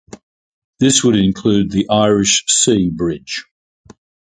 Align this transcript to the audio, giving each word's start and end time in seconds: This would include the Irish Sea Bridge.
This 0.79 1.03
would 1.03 1.15
include 1.15 1.69
the 1.69 1.87
Irish 1.91 2.45
Sea 2.47 2.89
Bridge. 2.89 3.45